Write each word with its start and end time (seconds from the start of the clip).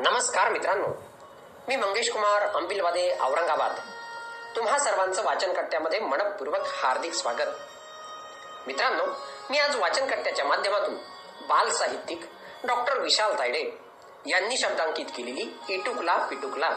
नमस्कार 0.00 0.52
मित्रांनो. 0.52 0.86
मी 1.68 1.76
मंगेश 1.76 2.12
कुमार 2.12 2.42
अंबिलवादे 2.42 3.18
औरंगाबाद. 3.20 3.80
तुम्हा 4.56 4.78
सर्वांचं 4.78 5.24
वाचन 5.24 5.52
कट्ट्यामध्ये 5.52 6.00
मनपूर्वक 6.00 6.60
हार्दिक 6.66 7.12
स्वागत. 7.12 7.48
मित्रांनो 8.66 9.04
मी 9.50 9.58
आज 9.58 9.76
वाचन 9.76 10.06
कट्ट्याच्या 10.06 10.44
माध्यमातून 10.44 10.94
बाल 11.48 11.70
साहित्यिक 11.70 12.20
डॉक्टर 12.64 12.98
विशाल 12.98 13.38
तायडे 13.38 13.70
यांनी 14.26 14.56
शब्दांकित 14.56 15.06
केलेली 15.16 15.74
इटुकला 15.74 16.16
पिटुकला 16.16 16.70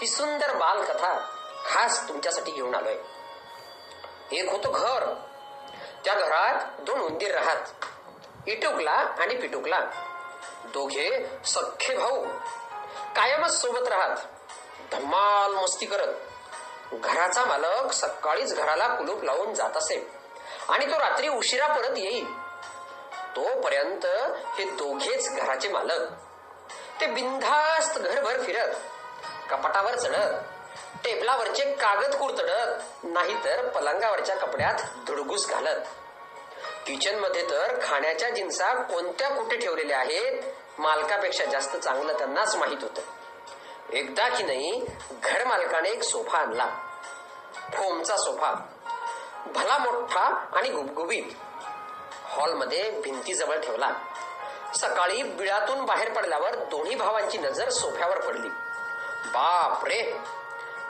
ही 0.00 0.06
सुंदर 0.06 0.56
बालकथा 0.56 1.18
खास 1.66 2.08
तुमच्यासाठी 2.08 2.52
घेऊन 2.52 2.74
आलोय. 2.74 2.96
एक 4.32 4.50
होतं 4.50 4.72
घर. 4.74 5.14
त्या 6.04 6.14
घरात 6.14 6.80
दोन 6.80 7.00
उंदीर 7.00 7.34
राहत. 7.34 7.84
इटुकला 8.46 8.92
आणि 8.92 9.34
पिटुकला. 9.34 9.80
दोघे 10.64 11.26
सख्खे 11.44 11.94
भाऊ. 11.94 12.26
कायमच 13.16 13.50
सोबत 13.50 13.88
राहत. 13.88 14.16
धम्माल 14.92 15.52
मस्ती 15.52 15.86
करत. 15.86 16.14
घराचा 16.92 17.44
मालक 17.44 17.92
सकाळीच 17.92 18.56
घराला 18.56 18.88
कुलूप 18.88 19.24
लावून 19.24 19.54
जात 19.54 19.76
असे. 19.76 20.10
आणि 20.68 20.86
तो 20.86 20.98
रात्री 20.98 21.28
उशिरा 21.28 21.66
परत 21.66 21.96
येईल. 21.96 22.26
तोपर्यंत 23.36 24.06
हे 24.58 24.64
दोघेच 24.64 25.36
घराचे 25.36 25.68
मालक. 25.68 26.10
ते 27.00 27.06
बिनधास्त 27.06 27.98
घरभर 27.98 28.42
फिरत. 28.42 28.68
कपाटावर 29.50 29.96
चढत. 29.96 30.34
टेबलावरचे 31.04 31.64
कागद 31.64 32.14
कुरतडत. 32.14 32.82
नाहीतर 33.04 33.68
पलंगावरच्या 33.68 34.36
कपड्यात 34.36 34.74
धुडगूस 35.06 35.48
घालत. 35.48 35.80
किचनमध्ये 36.86 37.50
तर 37.50 37.78
खाण्याच्या 37.82 38.30
जिन्सा 38.30 38.74
कोणत्या 38.74 39.28
कुठे 39.28 39.56
ठेवलेल्या 39.56 39.98
आहेत? 39.98 40.42
मालकापेक्षा 40.78 41.44
जास्त 41.44 41.76
चांगलं 41.76 42.18
त्यांनाच 42.18 42.56
माहीत 42.56 42.78
होतं. 42.82 43.02
एकदा 43.92 44.28
की 44.28 44.42
नाही 44.42 44.86
घर 45.22 45.44
मालकाने 45.44 45.88
एक 45.88 46.02
सोफा 46.02 46.38
आणला. 46.38 46.66
फोमचा 47.74 48.16
सोफा. 48.16 48.52
भला 49.46 49.78
मोठा 49.78 50.46
आणि 50.52 50.68
गुबगुबीत. 50.68 51.22
हॉलमध्ये 52.24 52.90
भिंतीजवळ 52.90 53.60
ठेवला. 53.60 53.90
सकाळी 54.74 55.22
बिळातून 55.22 55.84
बाहेर 55.84 56.12
पडल्यावर 56.12 56.54
दोन्ही 56.54 56.94
भावांची 56.94 57.38
नजर 57.38 57.68
सोफ्यावर 57.70 58.20
पडली. 58.20 58.48
बाप 59.26 59.84
रे 59.84 60.16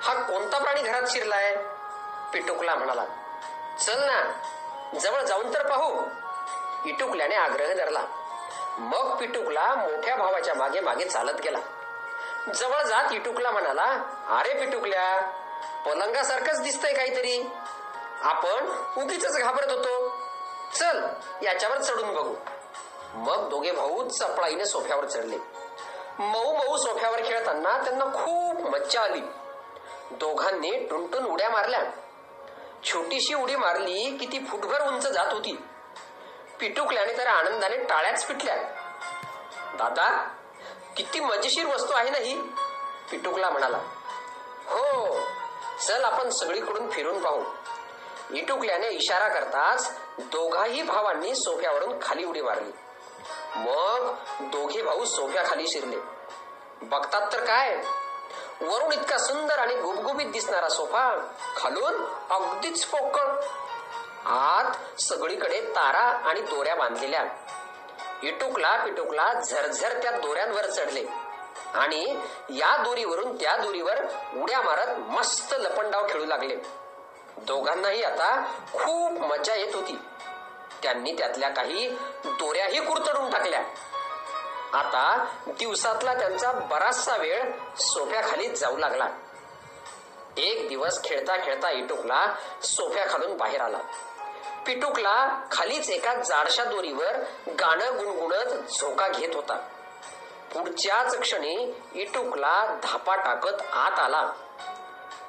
हा 0.02 0.14
कोणता 0.14 0.58
प्राणी 0.58 0.82
घरात 0.82 1.02
शिरलाय? 1.08 1.56
पिटुकला 2.32 2.74
म्हणाला. 2.74 3.04
चल 3.80 4.00
ना 4.00 4.40
जवळ 5.00 5.20
जाऊन 5.20 5.54
तर 5.54 5.68
पाहू. 5.68 6.02
इटुकल्याने 6.86 7.34
आग्रह 7.34 7.74
धरला. 7.74 8.02
मग 8.78 9.16
पिटुकला 9.16 9.74
मोठ्या 9.74 10.16
भावाच्या 10.16 10.54
मागे 10.54 10.80
मागे 10.80 11.04
चालत 11.04 11.40
गेला. 11.40 11.58
जवळ 12.54 12.82
जात 12.82 13.12
इटुकला 13.12 13.50
म्हणाला 13.50 13.86
अरे 14.38 14.54
पिटुकल्या 14.54 15.30
पलंगासारखंच 15.86 16.62
दिसतंय 16.62 16.92
काहीतरी. 16.92 17.50
आपण 18.22 18.68
उगीच 19.02 19.36
घाबरत 19.36 19.70
होतो. 19.70 20.08
चल 20.74 21.02
याच्यावर 21.42 21.78
चढून 21.78 22.14
बघू. 22.14 22.34
मग 23.14 23.48
दोघे 23.48 23.72
भाऊ 23.72 24.08
चपळाईने 24.08 24.64
सोफ्यावर 24.64 25.04
चढले. 25.04 25.36
मऊ 26.18 26.56
मऊ 26.56 26.76
सोफ्यावर 26.76 27.20
खेळताना 27.24 27.84
त्यांना 27.84 28.04
खूप 28.04 28.70
मज्जा 28.70 29.00
आली. 29.00 29.20
दोघांनी 30.10 30.86
टुनटुन 30.90 31.26
उड्या 31.26 31.50
मारल्या. 31.50 31.80
छोटीशी 32.84 33.34
उडी 33.34 33.56
मारली 33.56 34.16
की 34.16 34.26
ती 34.26 34.44
फुटभर 34.44 34.80
उंच 34.80 35.06
जात 35.06 35.32
होती. 35.32 35.64
पिटुकल्याने 36.60 37.16
तर 37.16 37.26
आनंदाने 37.26 37.76
टाळ्याच 37.76 38.26
पिटल्या 38.26 38.56
दादा 39.78 40.08
किती 40.96 41.20
मजेशीर 41.20 41.66
वस्तू 41.66 41.92
आहे 41.92 42.10
ना 42.10 42.18
ही? 42.18 42.40
पिटुकला 43.10 43.50
म्हणाला. 43.50 43.78
हो 44.66 45.20
चल 45.86 46.04
आपण 46.04 46.30
सगळीकडून 46.30 46.90
फिरून 46.90 47.22
पाहू. 47.22 47.44
इटुकल्याने 48.30 48.88
इशारा 48.88 49.28
करताच 49.28 49.98
दोघाही 50.18 50.82
भावांनी 50.82 51.34
सोफ्यावरून 51.34 51.98
खाली 52.02 52.24
उडी 52.24 52.40
मारली. 52.40 52.72
मग 53.56 54.14
दोघे 54.40 54.82
भाऊ 54.82 55.04
सोफ्याखाली 55.04 55.68
शिरले. 55.68 55.96
बघतात 56.82 57.32
तर 57.32 57.44
काय? 57.44 57.76
वरून 58.60 58.92
इतका 58.92 59.18
सुंदर 59.18 59.58
आणि 59.58 59.74
गुबगुबीत 59.74 60.26
दिसणारा 60.26 60.68
सोफा 60.68 61.32
खालून 61.56 62.04
अगदीच 62.30 62.84
पोकळ. 62.84 63.26
आत 64.26 65.00
सगळीकडे 65.00 65.60
तारा 65.60 66.28
आणि 66.28 66.40
दोऱ्या 66.40 66.74
बांधलेल्या. 66.74 67.24
इटुकला 68.22 68.84
पिटुकला 68.84 69.32
झरझर 69.32 70.02
त्या 70.02 70.10
दोऱ्यांवर 70.10 70.66
चढले. 70.66 71.04
आणि 71.74 72.18
या 72.50 72.76
दोरीवरून 72.76 73.36
त्या 73.36 73.56
दोरीवर 73.56 74.04
उड्या 74.36 74.60
मारत 74.60 74.98
मस्त 74.98 75.54
लपंडाव 75.54 76.06
खेळू 76.08 76.26
लागले. 76.26 76.56
दोघांनाही 77.36 78.02
आता 78.02 78.52
खूप 78.72 79.12
मजा 79.12 79.54
येत 79.54 79.74
होती. 79.74 79.98
त्यांनी 80.82 81.12
त्यातल्या 81.12 81.48
काही 81.48 81.88
दोऱ्याही 82.24 82.80
कुरतडून 82.80 83.30
टाकल्या. 83.30 83.62
आता 84.72 85.26
दिवसातला 85.46 86.14
त्यांचा 86.14 86.52
बराचसा 86.52 87.16
वेळ 87.16 87.52
सोफ्याखाली 87.78 88.48
जाऊ 88.48 88.76
लागला. 88.76 89.08
एक 90.36 90.68
दिवस 90.68 91.04
खेळता 91.04 91.44
खेळता 91.44 91.70
इटुकला 91.70 92.34
सोफ्याखालून 92.62 93.36
बाहेर 93.36 93.60
आला. 93.60 93.78
पिटुकला 94.66 95.42
खालीच 95.52 95.90
एका 95.90 96.14
जाडशा 96.14 96.64
दोरीवर 96.64 97.16
गाणं 97.48 97.98
गुणगुणत 97.98 98.70
झोका 98.78 99.08
घेत 99.08 99.34
होता. 99.34 99.54
पुढच्याच 100.52 101.20
क्षणी 101.20 101.82
इटुकला 101.94 102.78
धापा 102.82 103.16
टाकत 103.16 103.62
आत 103.72 103.98
आला. 103.98 104.32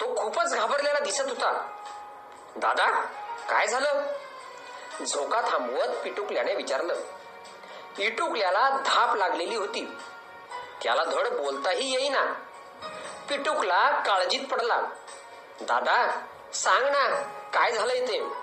तो 0.02 0.24
खूपच 0.24 0.56
घाबरलेला 0.56 1.00
दिसत 1.00 1.22
होता. 1.22 1.68
दादा 2.56 2.86
काय 3.50 3.68
झालं? 3.68 4.04
झोका 5.06 5.42
थांबवत 5.42 5.98
पिटुकल्याने 6.04 6.56
विचारलं. 6.56 6.96
इटुकल्याला 7.98 8.70
धाप 8.86 9.16
लागलेली 9.16 9.56
होती. 9.56 9.98
त्याला 10.84 11.04
धड 11.04 11.28
बोलताही 11.28 11.94
येईना. 11.94 12.34
पिटुकला 13.30 13.90
काळजीत 13.90 14.48
पडला. 14.48 14.82
दादा 15.62 16.22
सांग 16.54 16.86
ना 16.86 17.22
काय 17.54 17.72
झालंय 17.72 18.08
ते? 18.08 18.41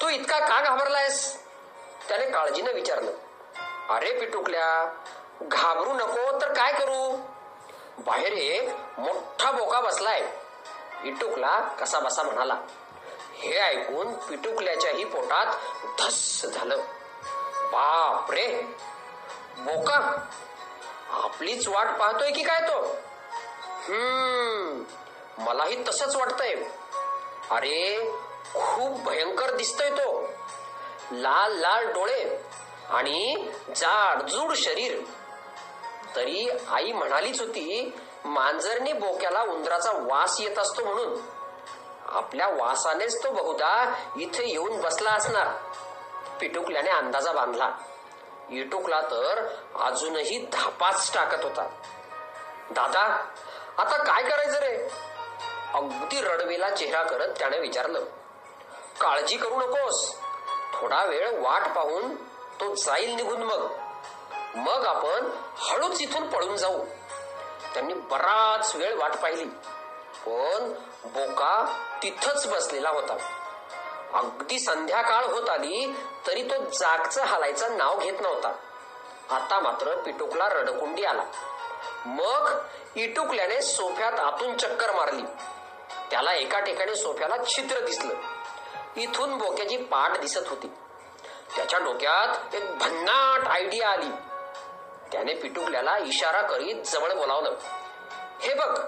तू 0.00 0.08
इतका 0.08 0.38
का 0.38 0.60
घाबरलायस? 0.60 1.44
त्याने 2.08 2.30
काळजीनं 2.30 2.72
विचारलं. 2.72 3.10
अरे 3.90 4.20
पिटुकल्या 4.20 4.94
घाबरू 5.42 5.92
नको 5.92 6.40
तर 6.40 6.52
काय 6.52 6.72
करू? 6.72 7.16
बाहेर 7.98 8.32
एक 8.32 8.68
मोठा 8.98 9.50
बोका 9.50 9.80
बसलाय. 9.80 10.32
इटुकला 11.04 11.60
कसा 11.80 11.98
बसा 11.98 12.22
म्हणाला 12.22 12.54
हे 13.34 13.58
ऐकून 13.58 14.14
पिटुकल्याच्याही 14.14 15.04
पोटात 15.04 15.46
धस 16.00 16.46
झालं. 16.46 16.76
बाप 17.72 18.30
रे 18.30 18.46
बोका? 19.58 20.28
आपलीच 21.10 21.68
वाट 21.68 21.86
पाहतोय 21.86 22.30
की 22.30 22.42
काय 22.42 22.60
तो? 22.60 22.80
हम्म 23.88 24.82
मलाही 25.44 25.84
तसंच 25.84 26.16
वाटतंय. 26.16 26.54
अरे 27.50 28.10
खूप 28.52 29.00
भयंकर 29.00 29.56
दिसतोय 29.56 29.90
तो. 29.90 30.28
लाल 31.12 31.52
लाल 31.52 31.92
डोळे 31.92 32.42
आणि 32.90 33.48
जाडजूड 33.76 34.54
शरीर. 34.54 35.00
तरी 36.16 36.48
आई 36.70 36.92
म्हणालीच 36.92 37.40
होती 37.40 37.98
मांजरने 38.24 38.92
बोक्याला 38.92 39.42
उंदराचा 39.42 39.90
वास 39.92 40.40
येत 40.40 40.58
असतो 40.58 40.84
म्हणून. 40.84 41.20
आपल्या 42.06 42.48
वासानेच 42.48 43.24
तो 43.24 43.30
बहुधा 43.30 43.94
इथे 44.16 44.48
येऊन 44.48 44.80
बसला 44.80 45.10
असणार. 45.10 45.48
पिटुकल्याने 46.40 46.90
अंदाजा 46.90 47.32
बांधला. 47.32 47.70
इटुकला 48.50 49.00
तर 49.00 49.54
अजूनही 49.80 50.38
धापाच 50.52 51.14
टाकत 51.14 51.44
होता. 51.44 51.68
दादा 52.70 53.00
आता 53.78 54.02
काय 54.02 54.22
करायचं 54.22 54.58
रे? 54.58 54.88
अगदी 55.74 56.20
रडवेला 56.20 56.70
चेहरा 56.70 57.02
करत 57.02 57.28
त्याने 57.38 57.58
विचारलं. 57.58 58.00
काळजी 59.00 59.36
करू 59.36 59.56
नकोस. 59.56 60.16
थोडा 60.74 61.04
वेळ 61.04 61.40
वाट 61.40 61.62
पाहून 61.76 62.16
तो 62.60 62.74
जाईल 62.74 63.14
निघून 63.14 63.42
मग. 63.42 63.70
मग 64.54 64.86
आपण 64.86 65.30
हळूच 65.56 66.00
इथून 66.00 66.28
पळून 66.28 66.56
जाऊ. 66.56 66.84
त्यांनी 67.74 67.94
बराच 67.94 68.76
वेळ 68.76 68.94
वाट 68.94 69.16
पाहिली. 69.16 69.44
पण 70.26 70.72
बोका 71.04 71.78
तिथंच 72.02 72.48
बसलेला 72.48 72.90
होता. 72.90 73.16
अगदी 74.14 74.58
संध्याकाळ 74.58 75.24
होत 75.24 75.48
आली 75.48 75.96
तरी 76.26 76.42
तो 76.42 76.70
जागचं 76.70 77.22
हलायचं 77.22 77.76
नाव 77.78 77.98
घेत 77.98 78.20
नव्हता. 78.20 78.48
आता 79.30 79.60
मात्र 79.60 79.96
पिटुकला 79.96 80.48
रडकुंडी 80.48 81.04
आला. 81.04 81.24
मग 82.06 82.58
इटुकल्याने 82.96 83.62
सोफ्यात 83.62 84.12
आतून 84.12 84.56
चक्कर 84.56 84.92
मारली. 84.92 85.22
त्याला 86.10 86.32
एका 86.32 86.60
ठिकाणी 86.60 86.96
सोफ्याला 86.96 87.36
छिद्र 87.44 87.80
दिसलं. 87.80 88.14
इथून 88.96 89.38
बोक्याची 89.38 89.76
पाठ 89.76 90.18
दिसत 90.18 90.48
होती. 90.48 90.66
त्याच्या 91.56 91.78
डोक्यात 91.78 92.54
एक 92.54 92.78
भन्नाट 92.78 93.48
आयडिया 93.48 93.88
आली. 93.88 94.10
त्याने 95.12 95.34
पिटुकल्याला 95.34 95.98
इशारा 95.98 96.42
करीत 96.42 96.82
जवळ 96.84 97.12
बोलावलं. 97.12 97.54
हे 98.40 98.54
बघ 98.54 98.80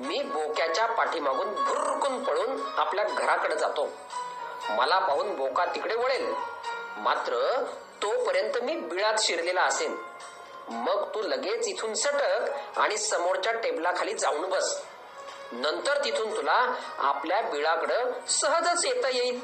मी 0.00 0.22
बोक्याच्या 0.22 0.86
पाठीमागून 0.86 1.54
भुरकून 1.54 2.24
पळून 2.24 2.60
आपल्या 2.76 3.04
घराकडे 3.04 3.56
जातो. 3.56 3.88
मला 4.70 4.98
पाहून 4.98 5.36
बोका 5.36 5.64
तिकडे 5.64 5.94
वळेल. 5.94 6.34
मात्र 6.96 7.62
तोपर्यंत 8.02 8.58
मी 8.62 8.76
बिळात 8.76 9.14
शिरलेला 9.18 9.62
असेन. 9.62 9.96
मग 10.68 11.14
तू 11.14 11.22
लगेच 11.22 11.68
इथून 11.68 11.94
सटक 11.94 12.78
आणि 12.78 12.96
समोरच्या 12.96 13.52
टेबलाखाली 13.52 14.14
जाऊन 14.14 14.50
बस. 14.50 14.82
नंतर 15.54 16.04
तिथून 16.04 16.36
तुला 16.36 16.74
आपल्या 16.98 17.40
बिळाकडं 17.40 18.12
सहजच 18.28 18.86
येता 18.86 19.08
येईल. 19.08 19.40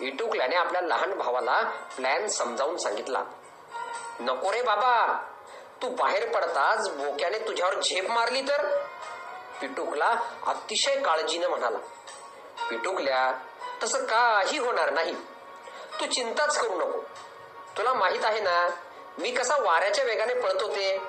इटुकल्याने 0.00 0.56
आपल्या 0.56 0.80
लहान 0.82 1.18
भावाला 1.18 1.62
प्लॅन 1.96 2.26
समजावून 2.26 2.76
सांगितला. 2.76 3.24
नको 4.20 4.52
रे 4.52 4.62
बाबा 4.62 5.22
तू 5.82 5.88
बाहेर 5.88 6.32
पडताच 6.32 6.90
बोक्याने 6.90 7.38
तुझ्यावर 7.38 7.74
झेप 7.74 8.10
मारली 8.10 8.40
तर? 8.40 8.76
पिटुकला 9.60 10.16
अतिशय 10.46 11.00
काळजीनं 11.00 11.48
म्हणाला. 11.48 11.78
पिटुकल्या 12.70 13.32
तसं 13.82 14.04
काही 14.04 14.58
होणार 14.58 14.90
नाही. 14.90 15.14
तू 16.00 16.06
चिंताच 16.06 16.58
करू 16.58 16.74
नको. 16.74 17.00
तुला 17.78 17.92
माहीत 17.92 18.24
आहे 18.24 18.40
ना 18.40 18.68
मी 19.18 19.30
कसा 19.30 19.56
वाऱ्याच्या 19.56 20.04
वेगाने 20.04 20.34
पळत 20.34 20.62
होते? 20.62 21.02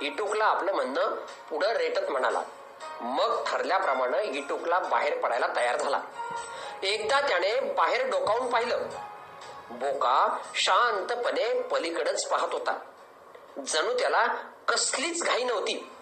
इटुकला 0.00 0.44
आपलं 0.44 0.72
म्हणणं 0.72 1.14
पुढं 1.50 1.68
रेटत 1.68 2.10
म्हणाला. 2.10 2.40
मग 3.00 3.44
ठरल्याप्रमाणे 3.46 4.22
इटुकला 4.22 4.78
बाहेर 4.78 5.18
पडायला 5.18 5.46
तयार 5.56 5.76
झाला. 5.76 6.00
एकदा 6.82 7.20
त्याने 7.20 7.60
बाहेर 7.60 8.10
डोकावून 8.10 8.50
पाहिलं. 8.50 8.78
बोका 9.70 10.38
शांतपणे 10.54 11.62
पलीकडेच 11.62 12.28
पाहत 12.28 12.52
होता. 12.52 12.78
जणू 13.66 13.98
त्याला 13.98 14.26
कसलीच 14.68 15.24
घाई 15.24 15.44
नव्हती. 15.44 15.92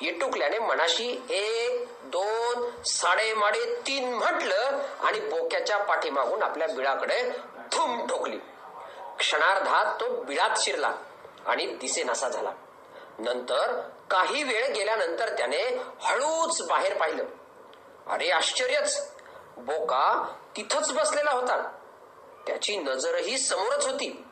इटुकल्याने 0.00 0.58
मनाशी 0.58 1.26
एक 1.30 1.88
दोन 2.02 2.82
साडेमाडे 2.82 3.80
तीन 3.86 4.14
म्हटलं 4.14 4.82
आणि 5.00 5.20
बोक्याच्या 5.20 5.78
पाठीमागून 5.78 6.42
आपल्या 6.42 6.68
बिळाकडे 6.68 7.22
धूम 7.72 8.06
ठोकली. 8.06 8.38
क्षणार्धात 9.18 10.00
तो 10.00 10.22
बिळात 10.22 10.50
शिरला 10.56 10.92
आणि 11.46 11.66
दिसेनासा 11.66 12.28
झाला. 12.28 12.50
नंतर 13.18 13.80
काही 14.10 14.42
वेळ 14.42 14.72
गेल्यानंतर 14.72 15.36
त्याने 15.36 15.62
हळूच 16.00 16.62
बाहेर 16.62 16.96
पाहिलं. 16.96 17.24
अरे 18.06 18.30
आश्चर्यच! 18.30 19.12
बोका 19.56 20.34
तिथंच 20.56 20.92
बसलेला 20.92 21.30
होता. 21.30 21.72
त्याची 22.46 22.76
नजरही 22.76 23.38
समोरच 23.38 23.86
होती. 23.86 24.26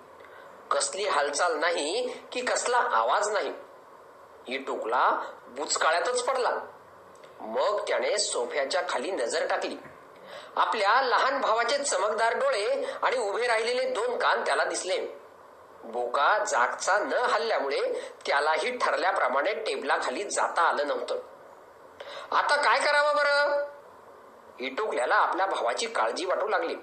कसली 0.70 1.04
हालचाल 1.04 1.58
नाही 1.58 2.18
की 2.32 2.40
कसला 2.40 2.76
आवाज 2.76 3.28
नाही. 3.28 3.52
ही 4.48 4.58
टोकला 4.58 5.32
बुचकाळ्यातच 5.46 6.22
पडला. 6.22 6.50
मग 7.40 7.80
त्याने 7.88 8.18
सोफ्याच्या 8.18 8.82
खाली 8.88 9.10
नजर 9.10 9.46
टाकली. 9.46 9.76
आपल्या 10.56 11.02
लहान 11.02 11.40
भावाचे 11.40 11.78
चमकदार 11.78 12.38
डोळे 12.38 12.84
आणि 13.02 13.16
उभे 13.16 13.46
राहिलेले 13.46 13.90
दोन 13.90 14.18
कान 14.18 14.44
त्याला 14.44 14.64
दिसले. 14.64 15.21
बोका 15.84 16.44
जागचा 16.44 16.98
न 16.98 17.12
हल्ल्यामुळे 17.12 18.10
त्यालाही 18.26 18.78
ठरल्याप्रमाणे 18.78 19.54
टेबलाखाली 19.54 20.24
जाता 20.24 20.62
आलं 20.62 20.86
नव्हतं. 20.86 21.14
आता 22.30 22.56
काय 22.56 22.78
करावं 22.78 23.16
बरं? 23.16 23.64
इटोकल्याला 24.58 25.14
आपल्या 25.14 25.46
भावाची 25.46 25.86
काळजी 25.86 26.24
वाटू 26.24 26.48
लागली. 26.48 26.74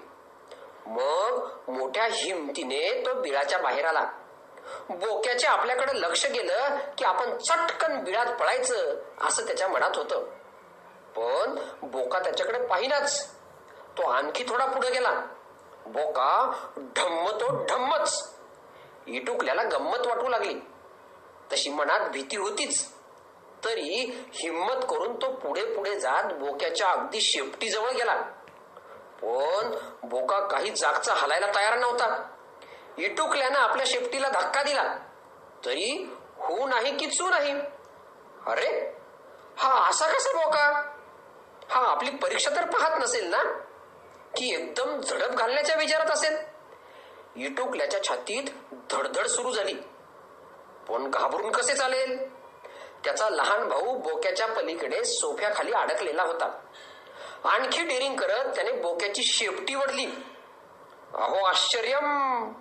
मग 0.86 1.48
मोठ्या 1.68 2.04
हिमतीने 2.04 3.02
तो 3.06 3.14
बिळाच्या 3.14 3.58
बाहेर 3.58 3.84
आला. 3.84 4.06
बोक्याचे 4.90 5.46
आपल्याकडे 5.46 6.00
लक्ष 6.00 6.26
गेलं 6.26 6.76
की 6.98 7.04
आपण 7.04 7.38
चटकन 7.38 8.04
बिळात 8.04 8.26
पळायचं 8.26 8.94
असं 9.20 9.46
त्याच्या 9.46 9.68
मनात 9.68 9.96
होतं. 9.96 10.24
पण 11.16 11.58
बोका 11.82 12.18
त्याच्याकडे 12.18 12.66
पाहिनाच. 12.66 13.30
तो 13.98 14.02
आणखी 14.02 14.44
थोडा 14.44 14.66
पुढे 14.66 14.90
गेला. 14.90 15.26
बोका 15.86 16.52
ढम्म 16.76 17.30
तो 17.30 17.64
ढम्मच. 17.64 18.39
इटुकल्याला 19.10 19.62
गंमत 19.62 20.06
वाटू 20.06 20.28
लागली. 20.28 20.54
तशी 21.52 21.70
मनात 21.70 22.00
भीती 22.00 22.36
होतीच. 22.36 22.88
तरी 23.64 24.22
हिम्मत 24.34 24.84
करून 24.90 25.16
तो 25.16 25.32
पुढे 25.32 25.64
पुढे 25.76 26.00
जात 26.00 26.32
बोक्याच्या 26.32 26.88
अगदी 26.88 27.20
शेपटीजवळ 27.20 27.90
गेला. 27.90 28.14
पण 29.22 29.74
बोका 30.02 30.40
काही 30.40 30.70
जागचा 30.70 31.14
हलायला 31.14 31.46
तयार 31.46 31.78
नव्हता. 31.78 32.28
इटुकल्यानं 32.98 33.58
आपल्या 33.58 33.86
शेपटीला 33.88 34.28
धक्का 34.28 34.62
दिला. 34.62 34.96
तरी 35.64 36.14
हो 36.38 36.66
नाही 36.66 36.96
की 36.96 37.06
चू 37.06 37.28
नाही? 37.28 37.52
अरे 38.46 38.96
हा 39.58 39.88
असा 39.88 40.06
कसा 40.06 40.44
बोका? 40.44 40.92
हा 41.70 41.80
आपली 41.80 42.10
परीक्षा 42.10 42.50
तर 42.50 42.64
पाहत 42.64 42.98
नसेल 43.00 43.30
ना? 43.30 43.42
की 44.36 44.54
एकदम 44.54 45.00
झडप 45.00 45.28
घालण्याच्या 45.28 45.76
विचारात 45.76 46.10
असेल? 46.10 46.49
इटुकल्याच्या 47.40 48.04
छातीत 48.04 48.44
धडधड 48.92 49.26
सुरू 49.26 49.52
झाली. 49.52 49.74
पण 50.88 51.10
घाबरून 51.10 51.50
कसे 51.52 51.74
चालेल? 51.74 52.16
त्याचा 53.04 53.28
लहान 53.30 53.68
भाऊ 53.68 53.96
बोक्याच्या 53.98 54.46
पलीकडे 54.46 55.04
सोफ्याखाली 55.04 55.72
अडकलेला 55.72 56.22
होता. 56.22 56.50
आणखी 57.44 57.84
डेरिंग 57.84 58.16
करत 58.16 58.54
त्याने 58.54 58.72
बोक्याची 58.72 59.22
शेपटी 59.22 59.74
वडली 59.74 60.06
अहो 61.14 61.44
आश्चर्यम! 61.44 62.52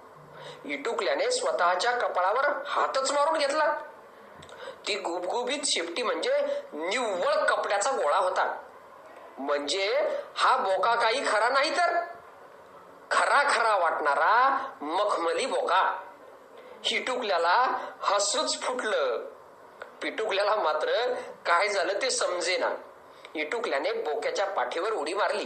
इटुकल्याने 0.65 1.31
स्वतःच्या 1.31 1.91
कपाळावर 1.91 2.47
हातच 2.65 3.11
मारून 3.11 3.37
घेतला. 3.37 3.73
ती 4.87 4.95
गुबगुबीत 4.95 5.65
शेपटी 5.65 6.03
म्हणजे 6.03 6.39
निव्वळ 6.73 7.33
कपड्याचा 7.33 7.91
गोळा 7.91 8.17
होता. 8.17 8.45
म्हणजे 9.37 9.87
हा 10.35 10.57
बोका 10.57 10.95
काही 10.95 11.25
खरा 11.27 11.49
नाही 11.49 11.77
तर? 11.77 11.99
खरा 13.11 13.43
खरा 13.49 13.77
वाटणारा 13.77 14.57
मखमली 14.81 15.45
बोका. 15.45 16.01
हिटुकल्याला 16.83 17.77
हसूच 18.01 18.61
फुटलं. 18.61 19.29
पिटुकल्याला 20.01 20.55
मात्र 20.55 21.13
काय 21.45 21.67
झालं 21.67 22.01
ते 22.01 22.09
समजेना. 22.09 22.69
इटुकल्याने 23.35 23.91
बोक्याच्या 23.91 24.45
पाठीवर 24.45 24.91
उडी 24.91 25.13
मारली. 25.13 25.45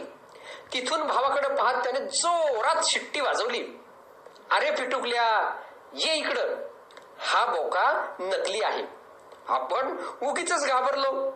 तिथून 0.73 1.07
भावाकडे 1.07 1.55
पाहत 1.55 1.83
त्याने 1.83 1.99
जोरात 1.99 2.83
शिट्टी 2.83 3.21
वाजवली. 3.21 3.79
अरे 4.51 4.71
पिटुकल्या 4.71 5.57
ये 5.93 6.13
इकडं. 6.13 6.55
हा 7.19 7.45
बोका 7.45 8.15
नकली 8.19 8.61
आहे. 8.61 8.83
आपण 9.47 9.97
उगीच 10.21 10.67
घाबरलो. 10.67 11.31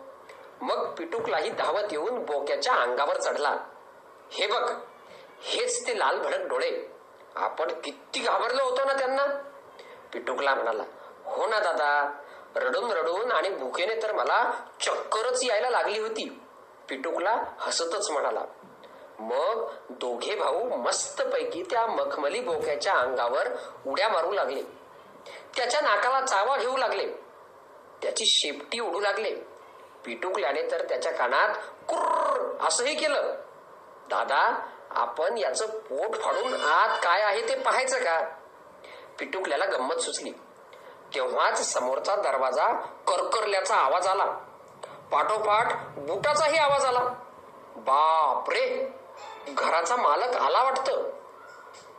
मग 0.60 0.94
पिटुकलाही 0.94 1.50
धावत 1.50 1.92
येऊन 1.92 2.24
बोक्याच्या 2.24 2.74
अंगावर 2.74 3.16
चढला. 3.16 3.56
हे 4.32 4.46
बघ 4.46 4.72
हेच 5.40 5.86
ते 5.86 5.98
लाल 5.98 6.18
भडक 6.18 6.46
डोळे. 6.46 6.70
आपण 7.36 7.80
किती 7.80 8.20
घाबरलो 8.20 8.64
होतो 8.64 8.84
ना 8.84 8.92
त्यांना. 8.92 9.26
पिटुकला 10.12 10.54
म्हणाला 10.54 10.82
हो 11.24 11.46
ना 11.46 11.58
दादा 11.58 12.20
रडून 12.56 12.92
रडून 12.92 13.32
आणि 13.32 13.50
भुकेने 13.50 14.02
तर 14.02 14.12
मला 14.12 14.52
चक्करच 14.80 15.44
यायला 15.44 15.70
लागली 15.70 15.98
होती. 15.98 16.40
पिटुकला 16.88 17.44
हसतच 17.58 18.10
म्हणाला 18.10 18.44
मग 19.18 19.68
दोघे 19.90 20.34
भाऊ 20.34 20.64
मस्तपैकी 20.64 21.62
त्या 21.62 21.86
मखमली 21.86 22.40
बोक्याच्या 22.40 22.92
अंगावर 22.92 23.48
उड्या 23.86 24.08
मारू 24.08 24.32
लागले. 24.32 24.62
त्याच्या 25.56 25.80
नाकाला 25.80 26.20
चावा 26.20 26.56
घेऊ 26.56 26.76
लागले. 26.76 27.06
त्याची 28.02 28.26
शेपटी 28.26 28.80
उडू 28.80 29.00
लागले. 29.00 29.34
पिटुकल्याने 30.04 30.62
तर 30.70 30.88
त्याच्या 30.88 31.12
कानात 31.12 31.54
कुर्र 31.88 32.64
असंही 32.66 32.94
केलं. 32.94 33.34
दादा 34.10 34.66
आपण 34.90 35.38
याचं 35.38 35.66
पोट 35.66 36.16
फाडून 36.16 36.54
आत 36.54 36.98
काय 37.02 37.22
आहे 37.22 37.48
ते 37.48 37.54
पाहायचं 37.54 37.98
का? 37.98 38.20
पिटुकल्याला 39.18 39.64
गंमत 39.64 39.94
सुचली. 39.94 40.30
तेव्हाच 41.14 41.72
समोरचा 41.72 42.16
दरवाजा 42.16 42.72
करकरल्याचा 43.08 43.76
आवाज 43.76 44.06
आला. 44.06 44.24
पाठोपाठ 45.12 45.72
बुटाचाही 45.96 46.58
आवाज 46.58 46.84
आला. 46.84 47.00
बाप 47.76 48.50
रे 48.50 48.88
घराचा 49.48 49.96
मालक 49.96 50.36
आला 50.36 50.62
वाटतं. 50.62 51.10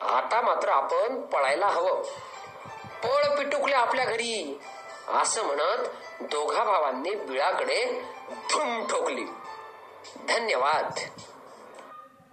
आता 0.01 0.41
मात्र 0.41 0.69
आपण 0.69 1.21
पळायला 1.21 1.67
हवं. 1.67 2.01
पळ 3.03 3.35
पिटुकले 3.35 3.75
आपल्या 3.75 4.05
घरी. 4.05 4.61
असं 5.21 5.43
म्हणत 5.43 5.87
दोघा 6.21 6.63
भावांनी 6.63 7.15
बिळाकडे 7.15 7.85
धूम 8.29 8.87
ठोकली. 8.87 9.25
धन्यवाद. 10.27 10.99